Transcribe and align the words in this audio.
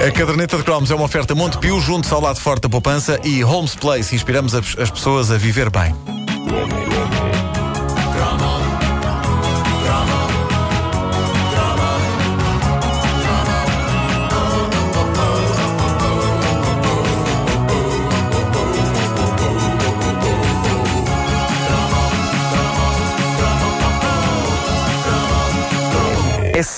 A 0.00 0.10
caderneta 0.10 0.56
de 0.56 0.64
cromos 0.64 0.90
é 0.90 0.94
uma 0.94 1.04
oferta 1.04 1.34
Montepio, 1.34 1.78
junto 1.78 2.12
ao 2.14 2.22
lado 2.22 2.40
forte 2.40 2.62
da 2.62 2.70
poupança 2.70 3.20
e 3.22 3.44
Homes 3.44 3.74
Place. 3.74 4.14
Inspiramos 4.14 4.54
as 4.54 4.90
pessoas 4.90 5.30
a 5.30 5.36
viver 5.36 5.68
bem. 5.68 5.94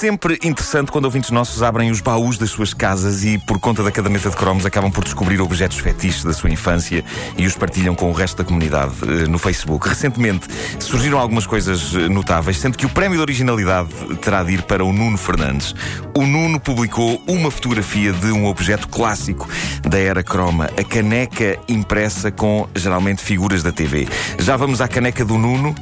Sempre 0.03 0.37
interessante 0.43 0.91
quando 0.91 1.05
ouvintes 1.05 1.31
nossos 1.31 1.63
abrem 1.63 1.89
os 1.89 2.01
baús 2.01 2.37
das 2.37 2.51
suas 2.51 2.75
casas 2.75 3.23
e, 3.23 3.39
por 3.39 3.61
conta 3.61 3.85
da 3.85 3.93
caderneta 3.93 4.31
de 4.31 4.35
cromos, 4.35 4.67
acabam 4.67 4.91
por 4.91 5.05
descobrir 5.05 5.41
objetos 5.41 5.79
fetiches 5.79 6.25
da 6.25 6.33
sua 6.33 6.51
infância 6.51 7.05
e 7.39 7.47
os 7.47 7.55
partilham 7.55 7.95
com 7.95 8.11
o 8.11 8.13
resto 8.13 8.39
da 8.39 8.43
comunidade 8.43 8.95
eh, 9.03 9.29
no 9.29 9.39
Facebook. 9.39 9.89
Recentemente 9.89 10.49
surgiram 10.81 11.21
algumas 11.21 11.47
coisas 11.47 11.95
eh, 11.95 12.09
notáveis, 12.09 12.59
sendo 12.59 12.77
que 12.77 12.85
o 12.85 12.89
prémio 12.89 13.17
de 13.17 13.23
originalidade 13.23 13.91
terá 14.21 14.43
de 14.43 14.55
ir 14.55 14.63
para 14.63 14.85
o 14.85 14.93
Nuno 14.93 15.17
Fernandes. 15.17 15.73
O 16.17 16.27
Nuno 16.27 16.59
publicou 16.59 17.23
uma 17.29 17.49
fotografia 17.53 18.13
de 18.13 18.33
um 18.33 18.47
objeto 18.47 18.89
clássico 18.89 19.49
da 19.89 20.01
era 20.01 20.25
croma, 20.25 20.69
a 20.77 20.83
caneca 20.83 21.57
impressa 21.69 22.33
com 22.33 22.69
geralmente 22.75 23.23
figuras 23.23 23.63
da 23.63 23.71
TV. 23.71 24.09
Já 24.41 24.57
vamos 24.57 24.81
à 24.81 24.89
caneca 24.89 25.25
do 25.25 25.39
Nuno. 25.39 25.73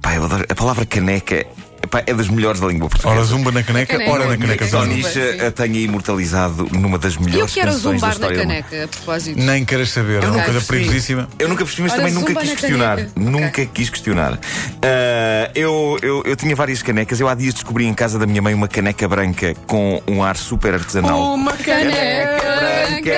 Pá, 0.00 0.14
eu 0.14 0.24
adoro- 0.24 0.46
a 0.48 0.54
palavra 0.54 0.86
caneca 0.86 1.44
epá, 1.90 2.02
é 2.06 2.14
das 2.14 2.28
melhores 2.28 2.60
da 2.60 2.66
língua 2.68 2.88
portuguesa. 2.88 3.16
Ora 3.18 3.26
zumba 3.26 3.50
na 3.52 3.62
caneca, 3.62 3.92
Caneca. 3.94 4.10
ora 4.12 4.26
na 4.26 4.36
caneca 4.36 4.64
nisso. 4.64 4.76
Sonicha 4.78 5.46
a 5.46 5.50
tenha 5.50 5.80
imortalizado 5.80 6.68
numa 6.72 6.98
das 6.98 7.14
E 7.14 7.16
eu 7.16 7.22
melhores 7.22 7.52
quero 7.54 7.72
canções 7.72 7.82
da 7.82 7.90
zumbar 7.90 8.08
na 8.08 8.12
história 8.14 8.36
do 8.38 8.42
mundo. 8.44 8.48
caneca, 8.64 8.84
a 8.84 8.88
propósito. 8.88 9.38
Nem 9.40 9.64
queres 9.64 9.90
saber, 9.90 10.22
é 10.22 10.26
uma 10.26 10.32
nunca 10.36 10.44
coisa 10.44 10.60
perigosíssima. 10.66 11.28
Eu 11.38 11.48
nunca 11.48 11.64
percebi, 11.64 11.82
mas 11.82 11.92
Ora, 11.92 12.00
também 12.00 12.14
nunca 12.14 12.34
quis 12.34 12.48
na 12.50 12.56
questionar. 12.56 12.96
caneca. 12.96 13.12
Nunca 13.16 13.66
quis 13.66 13.90
questionar. 13.90 14.38
Ah, 14.82 15.50
eu, 15.54 15.98
eu, 16.02 16.22
eu 16.24 16.36
tinha 16.36 16.54
várias 16.54 16.82
canecas. 16.82 17.18
Eu 17.20 17.28
há 17.28 17.34
dias 17.34 17.54
descobri 17.54 17.84
em 17.86 17.94
casa 17.94 18.18
da 18.18 18.26
minha 18.26 18.40
mãe 18.40 18.54
uma 18.54 18.68
caneca 18.68 19.08
branca 19.08 19.54
com 19.66 20.00
um 20.06 20.22
ar 20.22 20.36
super 20.36 20.74
artesanal. 20.74 21.34
Uma 21.34 21.52
caneca 21.52 22.40
branca. 22.40 23.10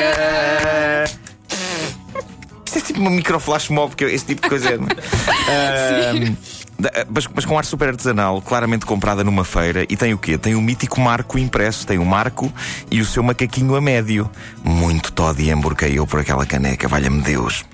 Isto 2.65 2.79
é 2.79 2.81
tipo 2.81 3.01
uma 3.01 3.11
microflash 3.11 3.69
mob, 3.69 3.95
que 3.95 4.05
eu- 4.05 4.09
esse 4.09 4.25
tipo 4.25 4.41
de 4.43 4.49
coisa 4.49 4.71
é. 4.71 4.77
não 4.79 4.87
é? 4.87 6.33
Da- 6.83 7.07
mas, 7.09 7.29
mas 7.33 7.45
com 7.45 7.57
ar 7.57 7.65
super 7.65 7.91
artesanal, 7.91 8.43
claramente 8.43 8.85
comprada 8.85 9.23
numa 9.23 9.45
feira, 9.45 9.87
e 9.89 9.97
tem 9.97 10.13
o 10.13 10.19
quê? 10.19 10.37
Tem 10.37 10.57
o 10.57 10.61
mítico 10.61 11.01
marco 11.01 11.39
impresso, 11.39 11.87
tem 11.87 11.97
o 11.99 12.05
marco 12.05 12.53
e 12.91 13.01
o 13.01 13.05
seu 13.05 13.23
macaquinho 13.23 13.77
a 13.77 13.81
médio. 13.81 14.29
Muito 14.65 15.13
Todd 15.13 15.41
e 15.41 15.49
emborquei 15.51 15.95
por 16.07 16.19
aquela 16.19 16.45
caneca, 16.45 16.89
valha-me 16.89 17.23
Deus. 17.23 17.65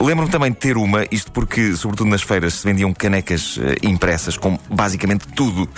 Lembro-me 0.00 0.30
também 0.30 0.50
de 0.50 0.58
ter 0.58 0.76
uma, 0.76 1.04
isto 1.10 1.30
porque, 1.32 1.74
sobretudo 1.76 2.08
nas 2.10 2.22
feiras, 2.22 2.54
se 2.54 2.64
vendiam 2.66 2.92
canecas 2.92 3.58
eh, 3.62 3.76
impressas 3.86 4.36
com 4.36 4.58
basicamente 4.70 5.26
tudo. 5.34 5.68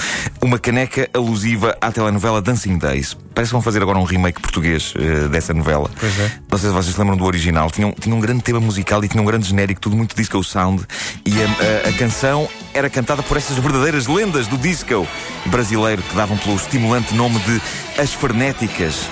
Uma 0.40 0.58
caneca 0.58 1.08
alusiva 1.14 1.76
à 1.80 1.90
telenovela 1.92 2.40
Dancing 2.42 2.78
Days. 2.78 3.16
Parece 3.34 3.50
que 3.50 3.52
vão 3.54 3.62
fazer 3.62 3.80
agora 3.82 3.98
um 3.98 4.02
remake 4.04 4.40
português 4.40 4.92
eh, 4.96 5.28
dessa 5.28 5.54
novela. 5.54 5.90
Pois 5.98 6.18
é. 6.20 6.32
Não 6.50 6.58
sei 6.58 6.68
se 6.70 6.74
vocês 6.74 6.94
se 6.94 7.00
lembram 7.00 7.16
do 7.16 7.24
original. 7.24 7.70
Tinha 7.70 7.86
um, 7.86 7.92
tinha 7.92 8.14
um 8.14 8.20
grande 8.20 8.42
tema 8.42 8.60
musical 8.60 9.02
e 9.04 9.08
tinha 9.08 9.22
um 9.22 9.26
grande 9.26 9.46
genérico, 9.48 9.80
tudo 9.80 9.96
muito 9.96 10.14
disco 10.16 10.42
sound. 10.42 10.84
E 11.24 11.32
a, 11.42 11.86
a- 11.86 11.88
a 11.90 11.92
canção 11.98 12.48
era 12.74 12.88
cantada 12.90 13.22
por 13.22 13.36
essas 13.36 13.56
verdadeiras 13.58 14.06
lendas 14.06 14.46
do 14.46 14.56
disco 14.58 15.06
brasileiro 15.46 16.02
que 16.02 16.14
davam 16.14 16.36
pelo 16.36 16.56
estimulante 16.56 17.14
nome 17.14 17.38
de 17.40 17.60
As 18.00 18.12
Frenéticas. 18.12 19.08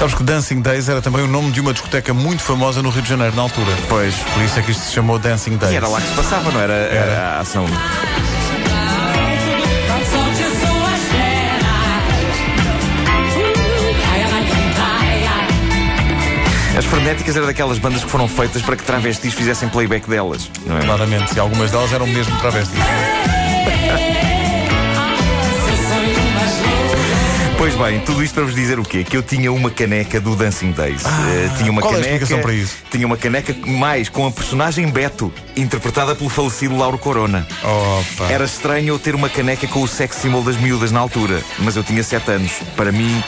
Sabes 0.00 0.14
que 0.14 0.22
Dancing 0.22 0.62
Days 0.62 0.88
era 0.88 1.02
também 1.02 1.22
o 1.22 1.26
nome 1.26 1.50
de 1.50 1.60
uma 1.60 1.74
discoteca 1.74 2.14
muito 2.14 2.42
famosa 2.42 2.80
no 2.82 2.88
Rio 2.88 3.02
de 3.02 3.08
Janeiro, 3.10 3.36
na 3.36 3.42
altura. 3.42 3.70
Pois. 3.86 4.14
Por 4.14 4.42
isso 4.42 4.58
é 4.58 4.62
que 4.62 4.70
isto 4.70 4.82
se 4.84 4.94
chamou 4.94 5.18
Dancing 5.18 5.58
Days. 5.58 5.74
E 5.74 5.76
era 5.76 5.86
lá 5.86 6.00
que 6.00 6.08
se 6.08 6.14
passava, 6.14 6.50
não 6.50 6.58
era, 6.58 6.72
era 6.72 7.36
a 7.36 7.40
ação. 7.40 7.66
As 16.78 16.84
Frenéticas 16.86 17.36
era 17.36 17.44
daquelas 17.44 17.78
bandas 17.78 18.02
que 18.02 18.10
foram 18.10 18.26
feitas 18.26 18.62
para 18.62 18.76
que 18.76 18.84
travestis 18.84 19.34
fizessem 19.34 19.68
playback 19.68 20.08
delas. 20.08 20.50
Não 20.64 20.78
é? 20.78 20.80
Claramente, 20.80 21.36
e 21.36 21.38
algumas 21.38 21.70
delas 21.72 21.92
eram 21.92 22.06
mesmo 22.06 22.34
travestis. 22.38 22.80
Pois 27.60 27.74
bem, 27.74 28.00
tudo 28.00 28.24
isto 28.24 28.32
para 28.32 28.44
vos 28.44 28.54
dizer 28.54 28.80
o 28.80 28.82
quê? 28.82 29.04
Que 29.04 29.14
eu 29.14 29.22
tinha 29.22 29.52
uma 29.52 29.70
caneca 29.70 30.18
do 30.18 30.34
Dancing 30.34 30.72
Days. 30.72 31.04
Eh, 31.04 31.50
tinha 31.58 31.70
uma 31.70 31.82
qual 31.82 31.92
é 31.92 31.98
a 31.98 32.00
caneca. 32.00 32.24
explicação 32.24 32.40
para 32.40 32.54
isso? 32.54 32.76
Tinha 32.90 33.06
uma 33.06 33.18
caneca 33.18 33.54
mais 33.66 34.08
com 34.08 34.26
a 34.26 34.30
personagem 34.30 34.88
Beto, 34.88 35.30
interpretada 35.54 36.16
pelo 36.16 36.30
falecido 36.30 36.74
Lauro 36.74 36.96
Corona. 36.96 37.46
Opa. 37.62 38.32
Era 38.32 38.46
estranho 38.46 38.88
eu 38.88 38.98
ter 38.98 39.14
uma 39.14 39.28
caneca 39.28 39.66
com 39.66 39.82
o 39.82 39.86
sex 39.86 40.16
symbol 40.16 40.42
das 40.42 40.56
miúdas 40.56 40.90
na 40.90 41.00
altura, 41.00 41.42
mas 41.58 41.76
eu 41.76 41.84
tinha 41.84 42.02
7 42.02 42.30
anos. 42.30 42.52
Para 42.74 42.90
mim, 42.90 43.22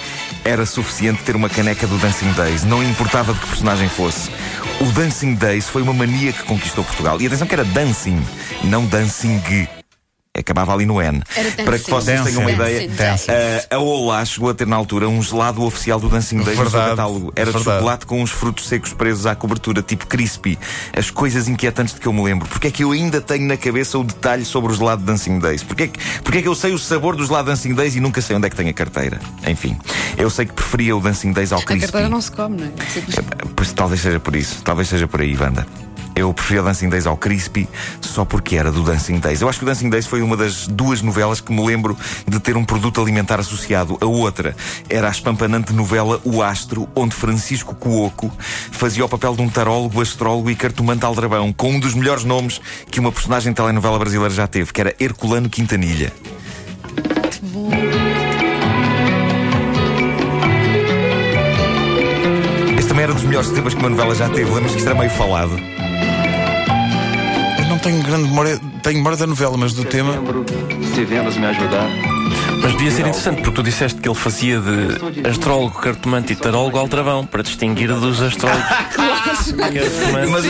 era 0.46 0.64
suficiente 0.64 1.22
ter 1.24 1.36
uma 1.36 1.50
caneca 1.50 1.86
do 1.86 1.98
Dancing 1.98 2.32
Days, 2.32 2.64
não 2.64 2.82
importava 2.82 3.34
de 3.34 3.40
que 3.40 3.46
personagem 3.48 3.90
fosse. 3.90 4.30
O 4.80 4.86
Dancing 4.92 5.34
Days 5.34 5.68
foi 5.68 5.82
uma 5.82 5.92
mania 5.92 6.32
que 6.32 6.42
conquistou 6.44 6.82
Portugal. 6.84 7.20
E 7.20 7.26
atenção 7.26 7.46
que 7.46 7.54
era 7.54 7.66
dancing, 7.66 8.18
não 8.64 8.86
dancing. 8.86 9.42
Acabava 10.34 10.72
ali 10.72 10.86
no 10.86 10.98
N. 11.02 11.22
Era 11.36 11.50
Para 11.50 11.78
que 11.78 11.90
dancing. 11.90 11.90
vocês 11.90 12.22
tenham 12.22 12.40
uma 12.40 12.50
ideia. 12.50 12.88
Uh, 12.88 13.74
a 13.74 13.78
Olá 13.78 14.24
chegou 14.24 14.48
a 14.48 14.54
ter 14.54 14.66
na 14.66 14.76
altura 14.76 15.06
um 15.06 15.22
gelado 15.22 15.62
oficial 15.62 16.00
do 16.00 16.08
Dancing 16.08 16.36
Days 16.38 16.56
no 16.58 16.70
seu 16.70 16.70
Verdade, 16.70 16.90
catálogo. 16.96 17.32
Era 17.36 17.52
de 17.52 17.58
chocolate 17.62 18.06
com 18.06 18.22
uns 18.22 18.30
frutos 18.30 18.66
secos 18.66 18.94
presos 18.94 19.26
à 19.26 19.34
cobertura, 19.34 19.82
tipo 19.82 20.06
crispy. 20.06 20.58
As 20.96 21.10
coisas 21.10 21.48
inquietantes 21.48 21.92
de 21.92 22.00
que 22.00 22.08
eu 22.08 22.14
me 22.14 22.22
lembro. 22.22 22.48
Porque 22.48 22.68
é 22.68 22.70
que 22.70 22.82
eu 22.82 22.92
ainda 22.92 23.20
tenho 23.20 23.46
na 23.46 23.58
cabeça 23.58 23.98
o 23.98 24.04
detalhe 24.04 24.46
sobre 24.46 24.72
o 24.72 24.74
gelado 24.74 25.02
Dancing 25.04 25.38
Days? 25.38 25.62
Porque 25.62 25.82
é 25.82 25.88
que, 25.88 25.98
porque 26.22 26.38
é 26.38 26.42
que 26.42 26.48
eu 26.48 26.54
sei 26.54 26.72
o 26.72 26.78
sabor 26.78 27.14
do 27.14 27.26
gelado 27.26 27.50
Dancing 27.50 27.74
Days 27.74 27.94
e 27.94 28.00
nunca 28.00 28.22
sei 28.22 28.34
onde 28.34 28.46
é 28.46 28.50
que 28.50 28.56
tem 28.56 28.70
a 28.70 28.72
carteira? 28.72 29.20
Enfim, 29.46 29.76
eu 30.16 30.30
sei 30.30 30.46
que 30.46 30.54
preferia 30.54 30.96
o 30.96 31.00
Dancing 31.00 31.32
Days 31.34 31.52
ao 31.52 31.58
A 31.58 31.62
crispy. 31.62 31.82
carteira 31.82 32.08
não 32.08 32.22
se 32.22 32.32
come, 32.32 32.56
não 32.56 32.68
é? 32.68 32.90
Simples. 32.90 33.16
Pois 33.54 33.70
talvez 33.74 34.00
seja 34.00 34.18
por 34.18 34.34
isso, 34.34 34.62
talvez 34.64 34.88
seja 34.88 35.06
por 35.06 35.20
aí, 35.20 35.36
Wanda. 35.36 35.66
Eu 36.22 36.32
preferia 36.32 36.62
Dancing 36.62 36.88
Days 36.88 37.04
ao 37.04 37.16
Crispy 37.16 37.68
só 38.00 38.24
porque 38.24 38.54
era 38.54 38.70
do 38.70 38.82
Dancing 38.82 39.18
Days. 39.18 39.40
Eu 39.40 39.48
acho 39.48 39.58
que 39.58 39.64
o 39.64 39.66
Dancing 39.66 39.90
Days 39.90 40.06
foi 40.06 40.22
uma 40.22 40.36
das 40.36 40.68
duas 40.68 41.02
novelas 41.02 41.40
que 41.40 41.52
me 41.52 41.66
lembro 41.66 41.98
de 42.28 42.38
ter 42.38 42.56
um 42.56 42.64
produto 42.64 43.00
alimentar 43.00 43.40
associado. 43.40 43.98
A 44.00 44.06
outra 44.06 44.54
era 44.88 45.08
a 45.08 45.10
espampanante 45.10 45.72
novela 45.72 46.20
O 46.24 46.40
Astro, 46.40 46.88
onde 46.94 47.12
Francisco 47.12 47.74
Cuoco 47.74 48.30
fazia 48.70 49.04
o 49.04 49.08
papel 49.08 49.34
de 49.34 49.42
um 49.42 49.48
tarólogo, 49.48 50.00
astrólogo 50.00 50.48
e 50.48 50.54
cartomante 50.54 51.04
aldrabão, 51.04 51.52
com 51.52 51.72
um 51.72 51.80
dos 51.80 51.92
melhores 51.92 52.22
nomes 52.22 52.60
que 52.88 53.00
uma 53.00 53.10
personagem 53.10 53.50
de 53.50 53.56
telenovela 53.56 53.98
brasileira 53.98 54.32
já 54.32 54.46
teve, 54.46 54.72
que 54.72 54.80
era 54.80 54.94
Herculano 55.00 55.50
Quintanilha. 55.50 56.12
Este 62.78 62.88
também 62.88 63.02
era 63.02 63.12
dos 63.12 63.24
melhores 63.24 63.50
temas 63.50 63.74
que 63.74 63.80
uma 63.80 63.90
novela 63.90 64.14
já 64.14 64.28
teve. 64.28 64.48
Lembras 64.52 64.70
que 64.70 64.78
isto 64.78 64.88
era 64.88 64.96
meio 64.96 65.10
falado? 65.10 65.81
Tenho 67.82 68.02
grande 68.02 68.28
memória, 68.28 68.60
tenho 68.82 68.96
memória 68.98 69.18
da 69.18 69.26
novela, 69.26 69.56
mas 69.56 69.72
do 69.72 69.84
tema. 69.84 70.14
Se 70.94 71.04
vendas 71.04 71.36
me 71.36 71.46
ajudar. 71.46 72.21
Mas 72.62 72.72
devia 72.72 72.90
ser 72.90 73.00
interessante, 73.02 73.36
porque 73.42 73.50
tu 73.50 73.62
disseste 73.62 74.00
que 74.00 74.08
ele 74.08 74.14
fazia 74.14 74.60
de 74.60 75.28
astrólogo, 75.28 75.78
cartomante 75.80 76.32
e 76.32 76.36
tarólogo 76.36 76.78
aldrabão, 76.78 77.26
para 77.26 77.42
distinguir 77.42 77.88
dos 77.92 78.20
astrólogos. 78.22 78.62
cartomante. 79.52 80.30
Mas 80.30 80.44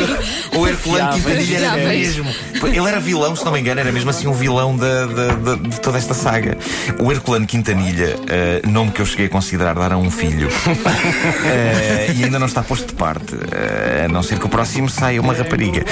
o, 0.55 0.59
o 0.61 0.69
Herculano. 0.69 1.13
Quintanilha 1.15 1.57
era 1.59 1.77
mesmo. 1.89 2.31
Ele 2.63 2.89
era 2.89 3.01
vilão, 3.01 3.35
se 3.35 3.45
não 3.45 3.53
me 3.53 3.61
engano, 3.61 3.81
era 3.81 3.91
mesmo 3.91 4.11
assim 4.11 4.27
um 4.27 4.33
vilão 4.33 4.77
da, 4.77 5.07
da- 5.07 5.35
da- 5.35 5.55
de 5.57 5.81
toda 5.81 5.99
esta 5.99 6.15
saga. 6.15 6.57
O 6.99 7.11
Herculano 7.11 7.47
Quintanilha, 7.47 8.17
eh, 8.29 8.63
nome 8.69 8.91
que 8.93 9.01
eu 9.01 9.07
cheguei 9.07 9.27
a 9.27 9.29
considerar 9.29 9.75
dar 9.75 9.93
a 9.93 9.97
um 9.99 10.11
filho, 10.11 10.49
Eh, 11.45 12.13
e 12.17 12.25
ainda 12.25 12.39
não 12.39 12.47
está 12.47 12.63
posto 12.63 12.87
de 12.89 12.95
parte, 12.95 13.35
eh, 13.51 14.05
a 14.05 14.09
não 14.09 14.23
ser 14.23 14.39
que 14.39 14.47
o 14.47 14.49
próximo 14.49 14.89
saia 14.89 15.21
uma 15.21 15.33
rapariga. 15.35 15.85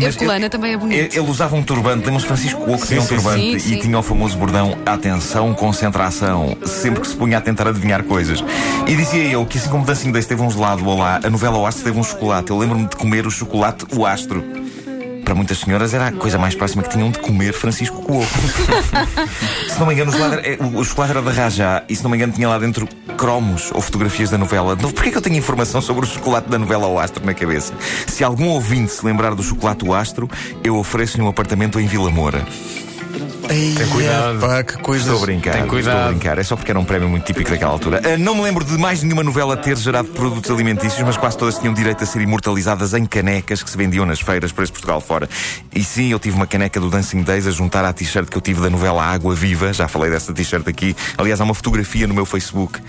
Herculana 0.00 0.38
ele- 0.40 0.48
também 0.48 0.72
é 0.72 0.76
bonito. 0.76 0.98
Ele, 0.98 1.08
ele 1.18 1.30
usava 1.30 1.54
um 1.56 1.62
turbante, 1.62 2.04
lembras 2.06 2.24
Francisco 2.24 2.60
Cuoco 2.62 2.86
tinha 2.86 3.00
um 3.00 3.02
sim, 3.02 3.08
turbante 3.14 3.40
sim. 3.40 3.56
e 3.56 3.60
Sim, 3.60 3.74
sim. 3.74 3.80
tinha 3.80 3.98
o 3.98 4.02
famoso 4.02 4.36
bordão 4.36 4.76
atenção, 5.02 5.52
concentração, 5.52 6.56
sempre 6.64 7.00
que 7.00 7.08
se 7.08 7.16
punha 7.16 7.38
a 7.38 7.40
tentar 7.40 7.66
adivinhar 7.66 8.04
coisas. 8.04 8.42
E 8.86 8.94
dizia 8.94 9.24
eu 9.24 9.44
que 9.44 9.58
assim 9.58 9.68
como 9.68 9.84
Dancing 9.84 10.12
Days 10.12 10.26
teve 10.26 10.40
um 10.40 10.48
gelado 10.50 10.86
ou 10.86 10.96
lá, 10.96 11.18
a 11.24 11.28
novela 11.28 11.58
O 11.58 11.66
Astro 11.66 11.82
teve 11.82 11.98
um 11.98 12.04
chocolate. 12.04 12.50
Eu 12.50 12.58
lembro-me 12.58 12.86
de 12.86 12.94
comer 12.94 13.26
o 13.26 13.30
chocolate 13.30 13.84
O 13.96 14.06
Astro. 14.06 14.44
Para 15.24 15.34
muitas 15.34 15.58
senhoras 15.58 15.92
era 15.92 16.08
a 16.08 16.12
coisa 16.12 16.38
mais 16.38 16.54
próxima 16.54 16.82
que 16.84 16.90
tinham 16.90 17.10
de 17.10 17.18
comer 17.18 17.52
Francisco 17.52 18.00
Cuoco. 18.02 18.26
se 19.68 19.78
não 19.80 19.86
me 19.86 19.94
engano, 19.94 20.12
o, 20.12 20.14
gelado 20.14 20.34
era, 20.34 20.48
eh, 20.48 20.58
o- 20.60 20.84
chocolate 20.84 21.12
era 21.12 21.22
da 21.22 21.32
Rajá 21.32 21.82
e 21.88 21.96
se 21.96 22.02
não 22.04 22.10
me 22.10 22.16
engano 22.16 22.32
tinha 22.32 22.48
lá 22.48 22.58
dentro 22.58 22.88
cromos 23.16 23.70
ou 23.74 23.80
fotografias 23.80 24.30
da 24.30 24.38
novela. 24.38 24.74
Então, 24.78 24.90
porquê 24.92 25.10
que 25.10 25.16
eu 25.16 25.22
tenho 25.22 25.36
informação 25.36 25.80
sobre 25.80 26.04
o 26.04 26.08
chocolate 26.08 26.48
da 26.48 26.58
novela 26.58 26.86
O 26.86 26.98
Astro 26.98 27.24
na 27.26 27.34
cabeça? 27.34 27.72
Se 28.06 28.22
algum 28.22 28.48
ouvinte 28.48 28.92
se 28.92 29.04
lembrar 29.04 29.34
do 29.34 29.42
chocolate 29.42 29.84
O 29.84 29.92
Astro, 29.94 30.28
eu 30.62 30.76
ofereço-lhe 30.76 31.22
um 31.24 31.28
apartamento 31.28 31.80
em 31.80 31.86
Vila 31.86 32.10
Moura. 32.10 32.44
Tem 33.48 33.88
cuidado. 33.88 34.38
Pá, 34.38 34.62
que 34.62 34.78
coisa. 34.78 35.04
Estou 35.04 35.18
a 35.18 35.26
brincar. 35.26 35.52
Tem 35.52 35.66
cuidado. 35.66 35.96
Estou 35.96 36.08
a 36.08 36.12
brincar. 36.12 36.38
É 36.38 36.42
só 36.42 36.56
porque 36.56 36.70
era 36.70 36.78
um 36.78 36.84
prémio 36.84 37.08
muito 37.08 37.24
típico 37.24 37.50
daquela 37.50 37.72
altura. 37.72 38.00
Ah, 38.04 38.16
não 38.16 38.34
me 38.34 38.42
lembro 38.42 38.64
de 38.64 38.76
mais 38.78 39.02
nenhuma 39.02 39.22
novela 39.22 39.56
ter 39.56 39.76
gerado 39.76 40.08
produtos 40.08 40.50
alimentícios, 40.50 41.02
mas 41.02 41.16
quase 41.16 41.36
todas 41.36 41.58
tinham 41.58 41.74
direito 41.74 42.02
a 42.02 42.06
ser 42.06 42.20
imortalizadas 42.20 42.94
em 42.94 43.04
canecas 43.04 43.62
que 43.62 43.70
se 43.70 43.76
vendiam 43.76 44.06
nas 44.06 44.20
feiras 44.20 44.52
por 44.52 44.62
esse 44.62 44.72
Portugal 44.72 45.00
fora. 45.00 45.28
E 45.74 45.82
sim, 45.82 46.10
eu 46.10 46.18
tive 46.18 46.36
uma 46.36 46.46
caneca 46.46 46.80
do 46.80 46.88
Dancing 46.88 47.22
Days 47.22 47.46
a 47.46 47.50
juntar 47.50 47.84
à 47.84 47.92
t-shirt 47.92 48.28
que 48.28 48.36
eu 48.36 48.42
tive 48.42 48.60
da 48.60 48.70
novela 48.70 49.02
Água 49.04 49.34
Viva. 49.34 49.72
Já 49.72 49.88
falei 49.88 50.10
dessa 50.10 50.32
t-shirt 50.32 50.66
aqui. 50.68 50.96
Aliás, 51.18 51.40
há 51.40 51.44
uma 51.44 51.54
fotografia 51.54 52.06
no 52.06 52.14
meu 52.14 52.24
Facebook, 52.24 52.80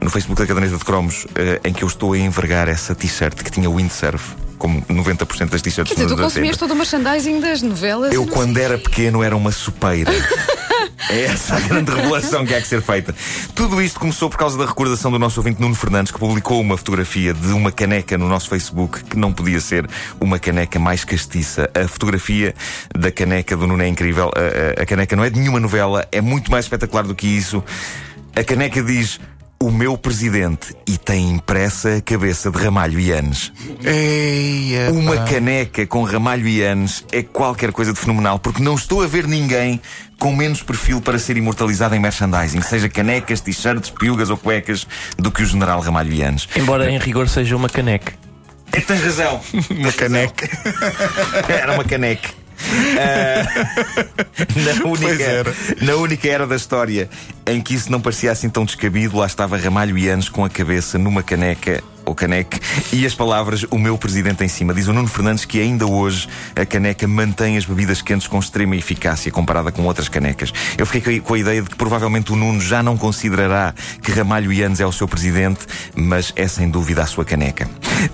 no 0.00 0.10
Facebook 0.10 0.40
da 0.40 0.46
Caderneta 0.46 0.76
de 0.76 0.84
Cromos, 0.84 1.26
ah, 1.34 1.60
em 1.66 1.72
que 1.72 1.82
eu 1.82 1.88
estou 1.88 2.12
a 2.12 2.18
envergar 2.18 2.68
essa 2.68 2.94
t-shirt 2.94 3.42
que 3.42 3.50
tinha 3.50 3.70
windsurf. 3.70 4.34
Como 4.62 4.80
90% 4.82 5.48
das 5.50 5.60
t-shirts 5.60 5.92
Quer 5.92 6.04
dizer, 6.04 6.06
tu 6.06 6.12
anos 6.12 6.12
80. 6.12 6.22
consumias 6.22 6.56
todo 6.56 6.70
o 6.70 6.76
merchandising 6.76 7.40
das 7.40 7.62
novelas. 7.62 8.14
Eu, 8.14 8.24
quando 8.28 8.54
sei 8.54 8.62
era 8.64 8.78
pequeno, 8.78 9.20
era 9.20 9.36
uma 9.36 9.50
sopeira. 9.50 10.12
É 11.10 11.22
essa 11.24 11.56
a 11.56 11.60
grande 11.60 11.90
revelação 11.92 12.46
que 12.46 12.54
há 12.54 12.60
que 12.60 12.66
ser 12.68 12.80
feita. 12.80 13.12
Tudo 13.56 13.82
isto 13.82 13.98
começou 13.98 14.30
por 14.30 14.38
causa 14.38 14.56
da 14.56 14.64
recordação 14.64 15.10
do 15.10 15.18
nosso 15.18 15.40
ouvinte 15.40 15.60
Nuno 15.60 15.74
Fernandes, 15.74 16.12
que 16.12 16.18
publicou 16.18 16.60
uma 16.60 16.76
fotografia 16.76 17.34
de 17.34 17.48
uma 17.48 17.72
caneca 17.72 18.16
no 18.16 18.28
nosso 18.28 18.48
Facebook, 18.48 19.02
que 19.04 19.18
não 19.18 19.32
podia 19.32 19.60
ser 19.60 19.86
uma 20.20 20.38
caneca 20.38 20.78
mais 20.78 21.04
castiça. 21.04 21.68
A 21.74 21.88
fotografia 21.88 22.54
da 22.96 23.10
caneca 23.10 23.56
do 23.56 23.66
Nuno 23.66 23.82
é 23.82 23.88
incrível. 23.88 24.30
A, 24.34 24.80
a- 24.80 24.82
a 24.84 24.86
caneca 24.86 25.16
não 25.16 25.24
é 25.24 25.28
de 25.28 25.40
nenhuma 25.40 25.58
novela, 25.58 26.06
é 26.12 26.20
muito 26.20 26.52
mais 26.52 26.66
espetacular 26.66 27.02
do 27.02 27.16
que 27.16 27.26
isso. 27.26 27.62
A 28.36 28.44
caneca 28.44 28.80
diz. 28.80 29.18
O 29.62 29.70
meu 29.70 29.96
presidente 29.96 30.74
e 30.84 30.98
tem 30.98 31.30
impressa 31.30 31.98
a 31.98 32.00
cabeça 32.00 32.50
de 32.50 32.58
Ramalho 32.58 32.98
e 32.98 33.12
Anes. 33.12 33.52
Eia, 33.84 34.90
Uma 34.90 35.14
pá. 35.14 35.24
caneca 35.24 35.86
com 35.86 36.02
ramalho 36.02 36.48
e 36.48 36.60
anos 36.64 37.04
é 37.12 37.22
qualquer 37.22 37.70
coisa 37.70 37.92
de 37.92 38.00
fenomenal, 38.00 38.40
porque 38.40 38.60
não 38.60 38.74
estou 38.74 39.04
a 39.04 39.06
ver 39.06 39.24
ninguém 39.24 39.80
com 40.18 40.34
menos 40.34 40.64
perfil 40.64 41.00
para 41.00 41.16
ser 41.16 41.36
imortalizado 41.36 41.94
em 41.94 42.00
merchandising, 42.00 42.60
seja 42.60 42.88
canecas, 42.88 43.40
t-shirts, 43.40 43.88
piugas 43.88 44.30
ou 44.30 44.36
cuecas, 44.36 44.84
do 45.16 45.30
que 45.30 45.44
o 45.44 45.46
general 45.46 45.78
Ramalho 45.80 46.12
e 46.12 46.22
anos. 46.22 46.48
Embora 46.56 46.90
em 46.90 46.98
rigor 46.98 47.28
seja 47.28 47.54
uma 47.54 47.68
caneca. 47.68 48.14
É, 48.72 48.80
tens 48.80 49.04
razão. 49.04 49.40
Uma 49.70 49.92
caneca. 49.92 50.48
Era 51.48 51.74
uma 51.74 51.84
caneca. 51.84 52.30
Ah, 52.98 53.46
na, 54.82 54.88
única, 54.88 55.54
na 55.80 55.94
única 55.96 56.28
era 56.28 56.46
da 56.46 56.56
história 56.56 57.08
em 57.46 57.60
que 57.60 57.74
isso 57.74 57.90
não 57.90 58.00
parecia 58.00 58.30
assim 58.30 58.48
tão 58.48 58.64
descabido, 58.64 59.18
lá 59.18 59.26
estava 59.26 59.56
Ramalho 59.56 59.96
e 59.98 60.08
Anos 60.08 60.28
com 60.28 60.44
a 60.44 60.50
cabeça 60.50 60.98
numa 60.98 61.22
caneca 61.22 61.82
ou 62.04 62.14
caneque 62.14 62.60
e 62.92 63.06
as 63.06 63.14
palavras 63.14 63.64
o 63.70 63.78
meu 63.78 63.96
presidente 63.98 64.44
em 64.44 64.48
cima. 64.48 64.74
Diz 64.74 64.88
o 64.88 64.92
Nuno 64.92 65.08
Fernandes 65.08 65.44
que 65.44 65.60
ainda 65.60 65.86
hoje 65.86 66.28
a 66.56 66.64
caneca 66.64 67.06
mantém 67.06 67.56
as 67.56 67.64
bebidas 67.64 68.02
quentes 68.02 68.26
com 68.26 68.38
extrema 68.38 68.76
eficácia 68.76 69.30
comparada 69.30 69.72
com 69.72 69.82
outras 69.84 70.08
canecas. 70.08 70.52
Eu 70.76 70.86
fiquei 70.86 71.20
com 71.20 71.34
a 71.34 71.38
ideia 71.38 71.62
de 71.62 71.70
que 71.70 71.76
provavelmente 71.76 72.32
o 72.32 72.36
Nuno 72.36 72.60
já 72.60 72.82
não 72.82 72.96
considerará 72.96 73.74
que 74.02 74.12
Ramalho 74.12 74.52
Anos 74.64 74.80
é 74.80 74.86
o 74.86 74.92
seu 74.92 75.08
presidente, 75.08 75.66
mas 75.94 76.32
é 76.36 76.46
sem 76.46 76.68
dúvida 76.68 77.02
a 77.02 77.06
sua 77.06 77.24
caneca. 77.24 77.68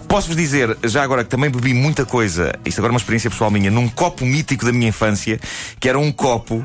Posso-vos 0.07 0.37
dizer, 0.37 0.77
já 0.85 1.03
agora, 1.03 1.25
que 1.25 1.31
também 1.31 1.51
bebi 1.51 1.75
muita 1.75 2.05
coisa, 2.05 2.55
isto 2.65 2.79
agora 2.79 2.93
é 2.93 2.95
uma 2.95 2.99
experiência 2.99 3.31
pessoal 3.31 3.51
minha, 3.51 3.71
num 3.71 3.89
copo 3.89 4.25
mítico 4.25 4.65
da 4.65 4.73
minha 4.73 4.89
infância, 4.89 5.41
que 5.81 5.89
era 5.89 5.99
um 5.99 6.13
copo. 6.13 6.65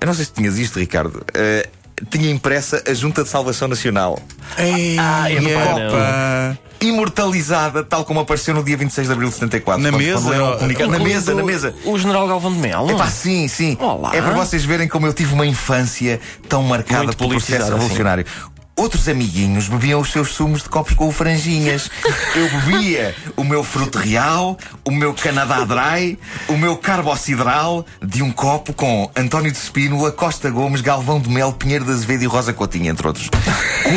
Eu 0.00 0.06
não 0.06 0.14
sei 0.14 0.24
se 0.24 0.32
tinhas 0.32 0.58
isto, 0.58 0.78
Ricardo. 0.78 1.24
eh, 1.34 1.68
tinha 2.10 2.30
impressa 2.30 2.82
a 2.88 2.94
Junta 2.94 3.22
de 3.22 3.28
Salvação 3.28 3.68
Nacional. 3.68 4.18
Eia, 4.58 5.30
eu 5.30 5.42
não- 5.42 5.90
pá. 5.92 6.58
Imortalizada, 6.80 7.82
tal 7.82 8.04
como 8.04 8.20
apareceu 8.20 8.52
no 8.54 8.62
dia 8.62 8.76
26 8.76 9.06
de 9.06 9.12
abril 9.12 9.28
de 9.28 9.34
74. 9.34 9.82
Na 9.82 9.90
quando- 9.90 9.98
mesa? 10.02 10.20
quando 10.20 10.30
leram 10.30 10.50
o 10.52 10.56
comunicado. 10.58 10.90
Na 10.90 10.98
mesa, 10.98 11.34
na 11.34 11.42
mesa. 11.42 11.74
O 11.84 11.98
general 11.98 12.28
Galvão 12.28 12.52
de 12.52 12.58
Melo. 12.58 12.90
Epá, 12.90 13.08
sim, 13.08 13.48
sim. 13.48 13.76
Olá. 13.80 14.14
É 14.14 14.20
para 14.20 14.32
vocês 14.34 14.64
verem 14.64 14.86
como 14.86 15.06
eu 15.06 15.12
tive 15.14 15.32
uma 15.32 15.46
infância 15.46 16.20
tão 16.48 16.62
marcada 16.62 17.04
Muito 17.04 17.16
pelo 17.16 17.30
processo 17.30 17.70
revolucionário. 17.72 18.26
Outros 18.76 19.08
amiguinhos 19.08 19.68
bebiam 19.68 20.00
os 20.00 20.10
seus 20.10 20.30
sumos 20.30 20.64
de 20.64 20.68
copos 20.68 20.94
com 20.94 21.12
franjinhas. 21.12 21.88
Eu 22.34 22.48
bebia 22.50 23.14
o 23.36 23.44
meu 23.44 23.62
fruto 23.62 23.98
real, 23.98 24.58
o 24.84 24.90
meu 24.90 25.14
Canadá 25.14 25.64
Dry, 25.64 26.18
o 26.48 26.56
meu 26.56 26.76
carbocidral 26.76 27.86
de 28.02 28.20
um 28.20 28.32
copo 28.32 28.72
com 28.72 29.08
António 29.14 29.52
de 29.52 29.58
Espínola, 29.58 30.10
Costa 30.10 30.50
Gomes, 30.50 30.80
Galvão 30.80 31.20
de 31.20 31.30
Mel, 31.30 31.52
Pinheiro 31.52 31.84
de 31.84 31.92
Azevedo 31.92 32.24
e 32.24 32.26
Rosa 32.26 32.52
Coutinho, 32.52 32.90
entre 32.90 33.06
outros. 33.06 33.30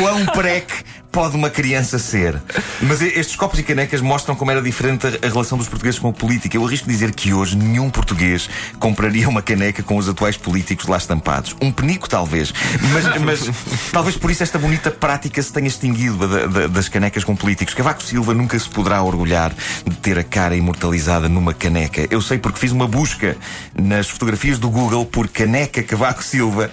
Quão 0.00 0.26
preque 0.26 0.84
pode 1.10 1.36
uma 1.36 1.50
criança 1.50 1.98
ser? 1.98 2.40
Mas 2.82 3.00
estes 3.00 3.34
copos 3.36 3.58
e 3.58 3.62
canecas 3.62 4.00
mostram 4.00 4.34
como 4.36 4.50
era 4.50 4.60
diferente 4.62 5.06
a, 5.06 5.10
a 5.26 5.28
relação 5.30 5.56
dos 5.58 5.66
portugueses 5.68 5.98
com 5.98 6.08
a 6.08 6.12
política. 6.12 6.56
Eu 6.56 6.64
arrisco 6.66 6.86
dizer 6.88 7.12
que 7.12 7.32
hoje 7.32 7.56
nenhum 7.56 7.90
português 7.90 8.48
compraria 8.78 9.28
uma 9.28 9.42
caneca 9.42 9.82
com 9.82 9.96
os 9.96 10.08
atuais 10.08 10.36
políticos 10.36 10.86
lá 10.86 10.96
estampados. 10.96 11.56
Um 11.60 11.72
penico, 11.72 12.08
talvez. 12.08 12.52
Mas, 12.92 13.04
mas 13.22 13.50
talvez 13.92 14.16
por 14.16 14.30
isso 14.30 14.42
esta 14.42 14.58
bonita 14.58 14.90
prática 14.90 15.42
se 15.42 15.52
tenha 15.52 15.66
extinguido 15.66 16.26
da- 16.28 16.46
da- 16.46 16.66
das 16.66 16.88
canecas 16.88 17.24
com 17.24 17.34
políticos. 17.34 17.74
Cavaco 17.74 18.02
Silva 18.02 18.34
nunca 18.34 18.58
se 18.58 18.68
poderá 18.68 19.02
orgulhar 19.02 19.52
de 19.86 19.96
ter 19.96 20.18
a 20.18 20.24
cara 20.24 20.54
imortalizada 20.56 21.28
numa 21.28 21.54
caneca. 21.54 22.06
Eu 22.10 22.20
sei 22.20 22.38
porque 22.38 22.58
fiz 22.58 22.70
uma 22.72 22.86
busca 22.86 23.36
nas 23.74 24.08
fotografias 24.08 24.58
do 24.58 24.68
Google 24.70 25.04
por 25.06 25.26
caneca 25.28 25.82
Cavaco 25.82 26.22
Silva. 26.22 26.70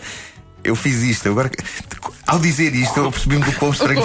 Eu 0.65 0.75
fiz 0.75 1.03
isto. 1.03 1.29
Agora, 1.29 1.51
ao 2.25 2.39
dizer 2.39 2.73
isto, 2.73 2.99
eu 2.99 3.11
percebi-me 3.11 3.43
do 3.43 3.51
quão 3.53 3.71
estranho 3.71 4.01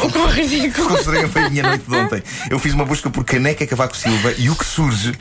O 0.82 0.86
quão 0.86 0.96
estranha 0.98 1.28
foi 1.28 1.42
a 1.44 1.50
minha 1.50 1.62
noite 1.62 1.84
de 1.88 1.96
ontem. 1.96 2.22
Eu 2.50 2.58
fiz 2.58 2.74
uma 2.74 2.84
busca 2.84 3.08
por 3.08 3.24
caneca 3.24 3.66
Cavaco 3.66 3.96
Silva 3.96 4.34
e 4.36 4.50
o 4.50 4.54
que 4.54 4.64
surge, 4.64 5.14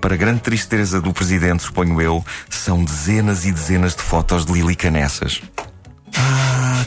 para 0.00 0.16
grande 0.16 0.40
tristeza 0.40 1.00
do 1.00 1.12
presidente, 1.12 1.62
suponho 1.62 2.00
eu, 2.00 2.24
são 2.48 2.82
dezenas 2.82 3.46
e 3.46 3.52
dezenas 3.52 3.94
de 3.94 4.02
fotos 4.02 4.44
de 4.44 4.52
Lili 4.52 4.74
Canessas. 4.74 5.40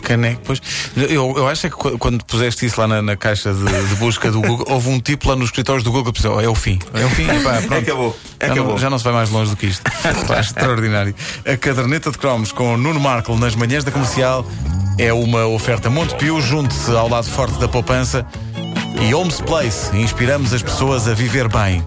Caneco, 0.03 0.41
pois. 0.43 0.61
Eu, 0.95 1.33
eu 1.37 1.47
acho 1.47 1.65
é 1.67 1.69
que 1.69 1.75
qu- 1.75 1.97
quando 1.97 2.23
puseste 2.25 2.65
isso 2.65 2.79
lá 2.79 2.87
na, 2.87 3.01
na 3.01 3.15
caixa 3.15 3.53
de, 3.53 3.63
de 3.63 3.95
busca 3.95 4.29
do 4.31 4.41
Google, 4.41 4.65
houve 4.69 4.89
um 4.89 4.99
tipo 4.99 5.27
lá 5.29 5.35
nos 5.35 5.45
escritórios 5.45 5.83
do 5.83 5.91
Google 5.91 6.11
que 6.13 6.21
pensou: 6.21 6.39
é 6.41 6.47
o 6.47 6.55
fim, 6.55 6.79
é 6.93 7.05
o 7.05 7.09
fim, 7.09 7.25
pá, 7.43 7.61
pronto. 7.67 7.81
Acabou, 7.83 8.17
Já 8.41 8.47
acabou. 8.47 8.71
não, 8.73 8.77
já 8.77 8.89
não 8.89 8.97
se 8.97 9.03
vai 9.03 9.13
mais 9.13 9.29
longe 9.29 9.49
do 9.51 9.57
que 9.57 9.67
isto. 9.67 9.83
Pá, 10.27 10.39
extraordinário. 10.39 11.15
A 11.45 11.57
caderneta 11.57 12.11
de 12.11 12.17
cromos 12.17 12.51
com 12.51 12.75
Nuno 12.77 12.99
Marco 12.99 13.35
nas 13.37 13.55
manhãs 13.55 13.83
da 13.83 13.91
comercial 13.91 14.45
é 14.97 15.11
uma 15.13 15.45
oferta 15.47 15.89
Montepio, 15.89 16.39
junte-se 16.41 16.91
ao 16.91 17.09
lado 17.09 17.27
forte 17.29 17.57
da 17.59 17.67
poupança. 17.67 18.25
E 19.01 19.13
Homes 19.13 19.41
Place, 19.41 19.95
inspiramos 19.97 20.53
as 20.53 20.61
pessoas 20.61 21.07
a 21.07 21.13
viver 21.13 21.47
bem. 21.47 21.83